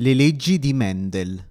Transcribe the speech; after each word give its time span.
Le 0.00 0.14
leggi 0.14 0.60
di 0.60 0.72
Mendel. 0.74 1.44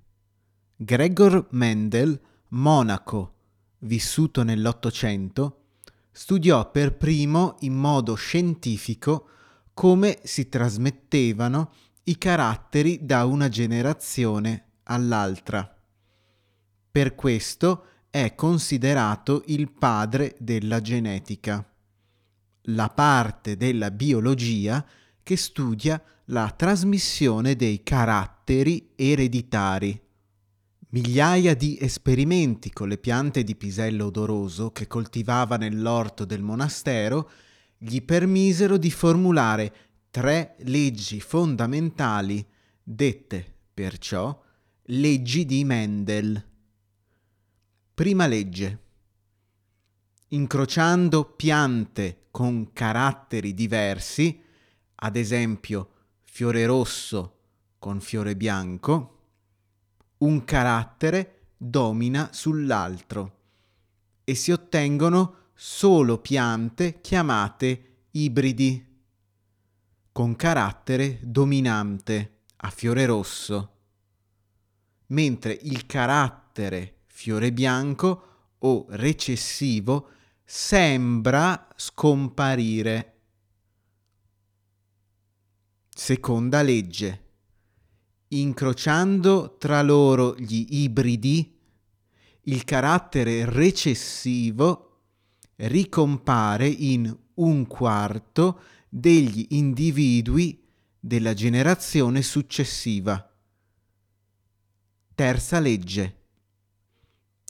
Gregor 0.77 1.47
Mendel, 1.49 2.17
monaco, 2.51 3.33
vissuto 3.79 4.42
nell'Ottocento, 4.42 5.63
studiò 6.13 6.72
per 6.72 6.96
primo 6.96 7.58
in 7.60 7.74
modo 7.74 8.16
scientifico 8.16 9.28
come 9.73 10.20
si 10.23 10.48
trasmettevano 10.48 11.73
i 12.04 12.18
caratteri 12.18 13.00
da 13.02 13.25
una 13.25 13.50
generazione 13.50 14.75
all'altra. 14.84 15.70
Per 16.89 17.16
questo 17.16 17.84
è 18.09 18.34
considerato 18.34 19.43
il 19.48 19.70
padre 19.73 20.38
della 20.39 20.79
genetica, 20.79 21.70
la 22.61 22.88
parte 22.88 23.57
della 23.57 23.91
biologia 23.91 24.86
che 25.21 25.36
studia 25.36 26.02
la 26.29 26.50
trasmissione 26.55 27.57
dei 27.57 27.84
caratteri 27.84 28.36
caratteri 28.48 28.93
ereditari. 28.95 30.02
Migliaia 30.91 31.53
di 31.53 31.77
esperimenti 31.81 32.71
con 32.71 32.88
le 32.88 32.98
piante 32.98 33.44
di 33.44 33.58
pisello 33.58 34.05
odoroso 34.05 34.71
che 34.71 34.88
coltivava 34.88 35.58
nell'orto 35.58 36.23
del 36.23 36.41
monastero 36.41 37.30
gli 37.77 38.02
permisero 38.02 38.77
di 38.77 38.90
formulare 38.90 39.76
tre 40.09 40.55
leggi 40.59 41.20
fondamentali, 41.20 42.45
dette 42.81 43.54
perciò 43.73 44.41
leggi 44.84 45.45
di 45.45 45.66
Mendel. 45.66 46.41
Prima 47.93 48.27
legge. 48.27 48.79
Incrociando 50.29 51.26
piante 51.26 52.27
con 52.32 52.71
caratteri 52.71 53.54
diversi, 53.54 54.41
ad 54.95 55.18
esempio 55.18 55.90
fiore 56.23 56.66
rosso 56.66 57.37
con 57.80 57.99
fiore 58.02 58.36
bianco, 58.36 59.16
un 60.20 60.44
carattere 60.44 61.49
domina 61.58 62.29
sull'altro 62.32 63.35
e 64.24 64.36
si 64.36 64.52
ottengono 64.52 65.52
solo 65.54 66.20
piante 66.20 67.02
chiamate 67.02 68.06
ibridi, 68.12 68.86
con 70.12 70.36
carattere 70.36 71.20
dominante 71.22 72.42
a 72.58 72.70
fiore 72.70 73.06
rosso, 73.06 73.76
mentre 75.08 75.58
il 75.64 75.86
carattere 75.86 77.02
fiore 77.06 77.52
bianco 77.52 78.56
o 78.60 78.86
recessivo 78.90 80.10
sembra 80.44 81.68
scomparire. 81.76 83.14
Seconda 85.90 86.62
legge 86.62 87.27
incrociando 88.30 89.56
tra 89.58 89.81
loro 89.81 90.36
gli 90.38 90.66
ibridi, 90.70 91.56
il 92.44 92.64
carattere 92.64 93.45
recessivo 93.45 94.83
ricompare 95.58 96.67
in 96.67 97.16
un 97.36 97.67
quarto 97.67 98.61
degli 98.89 99.48
individui 99.50 100.64
della 101.00 101.33
generazione 101.33 102.22
successiva. 102.22 103.31
Terza 105.16 105.59
legge. 105.59 106.16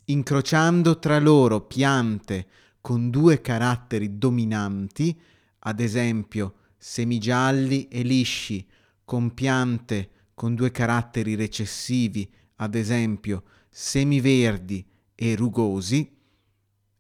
Incrociando 0.05 0.99
tra 0.99 1.19
loro 1.19 1.61
piante 1.61 2.47
con 2.79 3.09
due 3.09 3.41
caratteri 3.41 4.17
dominanti, 4.17 5.19
ad 5.59 5.79
esempio 5.79 6.53
semigialli 6.77 7.87
e 7.89 8.03
lisci, 8.03 8.65
con 9.03 9.33
piante 9.33 10.11
con 10.37 10.53
due 10.53 10.69
caratteri 10.69 11.33
recessivi, 11.33 12.31
ad 12.57 12.75
esempio 12.75 13.41
semiverdi 13.69 14.85
e 15.15 15.35
rugosi, 15.35 16.15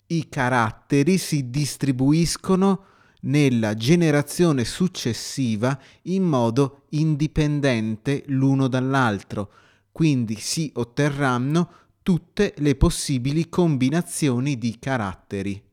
i 0.07 0.27
caratteri 0.27 1.19
si 1.19 1.51
distribuiscono 1.51 2.85
nella 3.21 3.75
generazione 3.75 4.65
successiva 4.65 5.79
in 6.03 6.23
modo 6.23 6.85
indipendente 6.89 8.23
l'uno 8.25 8.67
dall'altro, 8.67 9.51
quindi 9.91 10.39
si 10.39 10.71
otterranno 10.73 11.71
tutte 12.01 12.55
le 12.57 12.73
possibili 12.73 13.49
combinazioni 13.49 14.57
di 14.57 14.79
caratteri. 14.79 15.63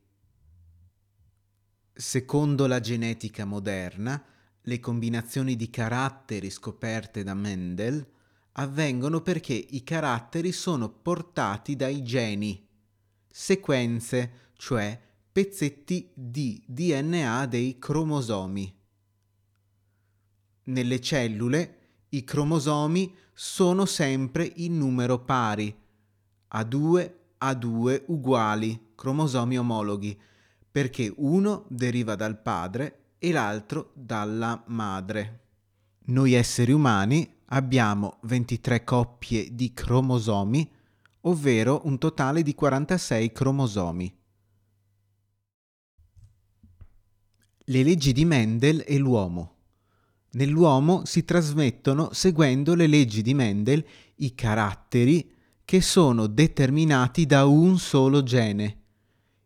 Secondo 1.91 2.67
la 2.67 2.79
genetica 2.79 3.43
moderna, 3.43 4.23
le 4.67 4.79
combinazioni 4.79 5.55
di 5.55 5.69
caratteri 5.69 6.49
scoperte 6.49 7.23
da 7.23 7.33
Mendel 7.33 8.05
avvengono 8.53 9.21
perché 9.21 9.53
i 9.53 9.83
caratteri 9.83 10.51
sono 10.51 10.89
portati 10.89 11.75
dai 11.75 12.03
geni, 12.03 12.67
sequenze, 13.27 14.51
cioè 14.55 14.99
pezzetti 15.31 16.09
di 16.13 16.63
DNA 16.65 17.45
dei 17.47 17.77
cromosomi. 17.77 18.73
Nelle 20.63 21.01
cellule 21.01 21.77
i 22.09 22.23
cromosomi 22.23 23.13
sono 23.33 23.85
sempre 23.85 24.51
in 24.55 24.77
numero 24.77 25.19
pari, 25.19 25.75
a 26.47 26.63
2 26.63 27.19
a 27.37 27.53
2 27.53 28.03
uguali, 28.07 28.93
cromosomi 28.95 29.57
omologhi, 29.57 30.19
perché 30.71 31.13
uno 31.17 31.65
deriva 31.69 32.15
dal 32.15 32.41
padre 32.41 33.04
e 33.25 33.31
l'altro 33.31 33.89
dalla 33.95 34.63
madre. 34.67 35.39
Noi 36.05 36.33
esseri 36.33 36.71
umani 36.71 37.27
abbiamo 37.45 38.19
23 38.21 38.83
coppie 38.83 39.55
di 39.55 39.73
cromosomi, 39.73 40.71
ovvero 41.21 41.81
un 41.85 41.97
totale 41.97 42.43
di 42.43 42.53
46 42.53 43.31
cromosomi. 43.31 44.15
Le 47.67 47.83
leggi 47.83 48.13
di 48.13 48.25
Mendel 48.25 48.83
e 48.85 48.95
l'uomo. 48.99 49.53
Nell'uomo 50.33 51.03
si 51.05 51.25
trasmettono, 51.25 52.09
seguendo 52.13 52.75
le 52.75 52.85
leggi 52.85 53.23
di 53.23 53.33
Mendel, 53.33 53.83
i 54.17 54.35
caratteri 54.35 55.33
che 55.65 55.81
sono 55.81 56.27
determinati 56.27 57.25
da 57.25 57.47
un 57.47 57.79
solo 57.79 58.21
gene, 58.21 58.81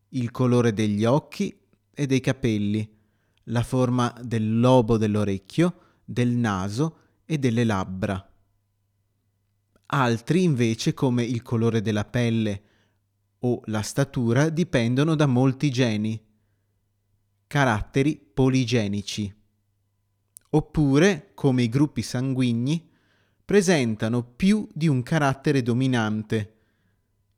il 0.10 0.32
colore 0.32 0.74
degli 0.74 1.06
occhi 1.06 1.58
e 1.94 2.06
dei 2.08 2.20
capelli, 2.20 2.98
la 3.50 3.64
forma 3.64 4.14
del 4.22 4.60
lobo 4.60 4.98
dell'orecchio, 4.98 5.98
del 6.04 6.30
naso 6.30 6.98
e 7.26 7.38
delle 7.38 7.64
labbra. 7.64 8.24
Altri 9.92 10.44
invece, 10.44 10.94
come 10.94 11.24
il 11.24 11.42
colore 11.42 11.82
della 11.82 12.06
pelle 12.06 12.64
o 13.40 13.62
la 13.66 13.82
statura, 13.82 14.50
dipendono 14.50 15.16
da 15.16 15.26
molti 15.26 15.70
geni, 15.72 16.22
caratteri 17.48 18.18
poligenici. 18.34 19.34
Oppure, 20.52 21.32
come 21.34 21.64
i 21.64 21.70
gruppi 21.70 22.02
sanguigni, 22.02 22.88
presentano 23.44 24.24
più 24.24 24.68
di 24.72 24.88
un 24.88 25.02
carattere 25.02 25.64
dominante 25.64 26.58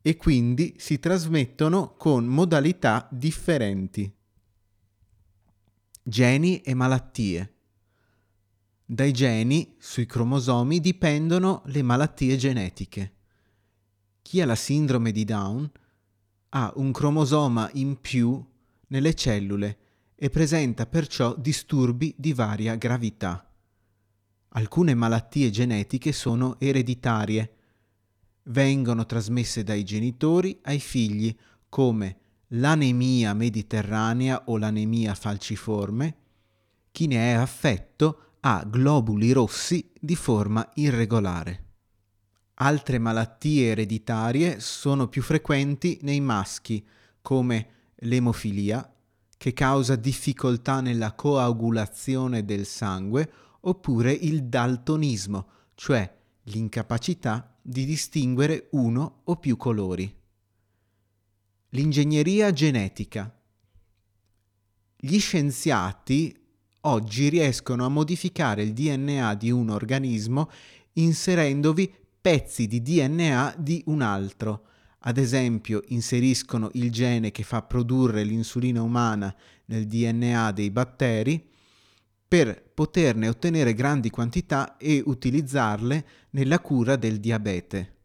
e 0.01 0.17
quindi 0.17 0.75
si 0.78 0.99
trasmettono 0.99 1.93
con 1.95 2.25
modalità 2.25 3.07
differenti. 3.11 4.13
Geni 6.03 6.62
e 6.62 6.73
malattie. 6.73 7.57
Dai 8.84 9.13
geni 9.13 9.75
sui 9.78 10.07
cromosomi 10.07 10.79
dipendono 10.79 11.62
le 11.66 11.84
malattie 11.84 12.38
genetiche. 12.38 13.13
Chi 14.23 14.41
ha 14.41 14.47
la 14.47 14.56
sindrome 14.56 15.11
di 15.11 15.23
Down 15.25 15.72
ha 16.50 16.73
un 16.78 16.91
cromosoma 16.91 17.69
in 17.73 18.01
più 18.01 18.44
nelle 18.88 19.13
cellule 19.13 19.78
e 20.16 20.31
presenta 20.31 20.88
perciò 20.88 21.35
disturbi 21.38 22.16
di 22.17 22.34
varia 22.34 22.73
gravità. 22.78 23.47
Alcune 24.53 24.95
malattie 24.95 25.51
genetiche 25.51 26.11
sono 26.13 26.59
ereditarie. 26.59 27.58
Vengono 28.46 29.05
trasmesse 29.05 29.64
dai 29.64 29.84
genitori 29.84 30.58
ai 30.64 30.79
figli 30.79 31.34
come 31.70 32.21
l'anemia 32.53 33.33
mediterranea 33.33 34.43
o 34.45 34.57
l'anemia 34.57 35.13
falciforme, 35.13 36.15
chi 36.91 37.07
ne 37.07 37.31
è 37.31 37.33
affetto 37.33 38.37
ha 38.41 38.63
globuli 38.67 39.31
rossi 39.31 39.91
di 39.99 40.15
forma 40.15 40.69
irregolare. 40.75 41.65
Altre 42.55 42.99
malattie 42.99 43.69
ereditarie 43.69 44.59
sono 44.59 45.07
più 45.07 45.21
frequenti 45.21 45.99
nei 46.01 46.19
maschi, 46.19 46.85
come 47.21 47.67
l'emofilia, 47.95 48.93
che 49.37 49.53
causa 49.53 49.95
difficoltà 49.95 50.81
nella 50.81 51.13
coagulazione 51.13 52.43
del 52.43 52.65
sangue, 52.65 53.31
oppure 53.61 54.11
il 54.11 54.43
daltonismo, 54.43 55.47
cioè 55.75 56.17
l'incapacità 56.43 57.55
di 57.61 57.85
distinguere 57.85 58.67
uno 58.71 59.21
o 59.23 59.35
più 59.37 59.55
colori. 59.55 60.21
L'ingegneria 61.73 62.52
genetica. 62.52 63.34
Gli 64.97 65.18
scienziati 65.20 66.38
oggi 66.82 67.29
riescono 67.29 67.85
a 67.85 67.90
modificare 67.90 68.62
il 68.62 68.73
DNA 68.73 69.35
di 69.35 69.52
un 69.52 69.70
organismo 69.70 70.50
inserendovi 70.94 71.90
pezzi 72.20 72.68
di 72.68 72.82
DNA 72.82 73.56
di 73.58 73.82
un 73.85 74.02
altro. 74.02 74.66
Ad 75.00 75.18
esempio, 75.18 75.82
inseriscono 75.88 76.70
il 76.73 76.91
gene 76.91 77.32
che 77.32 77.44
fa 77.44 77.62
produrre 77.62 78.26
l'insulina 78.26 78.82
umana 78.82 79.34
nel 79.68 79.88
DNA 79.88 80.52
dei 80.52 80.72
batteri 80.72 81.41
per 82.28 82.70
poterne 82.73 83.29
ottenere 83.29 83.73
grandi 83.73 84.09
quantità 84.09 84.76
e 84.76 85.02
utilizzarle 85.06 86.06
nella 86.32 86.59
cura 86.59 86.97
del 86.97 87.22
diabete. 87.22 87.96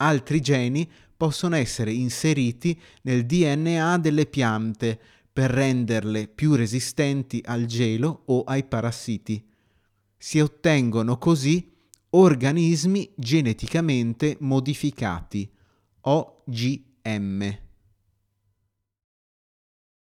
Altri 0.00 0.40
geni 0.40 0.88
possono 1.18 1.56
essere 1.56 1.92
inseriti 1.92 2.80
nel 3.02 3.26
DNA 3.26 3.98
delle 3.98 4.26
piante 4.26 4.98
per 5.32 5.50
renderle 5.50 6.28
più 6.28 6.54
resistenti 6.54 7.42
al 7.44 7.66
gelo 7.66 8.22
o 8.26 8.44
ai 8.44 8.64
parassiti. 8.64 9.44
Si 10.16 10.38
ottengono 10.38 11.18
così 11.18 11.70
organismi 12.10 13.10
geneticamente 13.16 14.36
modificati, 14.40 15.50
OGM. 16.02 17.67